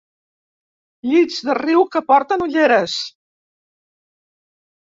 Llits 1.09 1.37
de 1.49 1.55
riu 1.59 1.85
que 1.97 2.03
porten 2.13 2.47
ulleres. 2.47 2.97